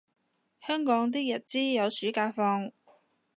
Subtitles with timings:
[0.65, 2.71] 香港啲日資有暑假放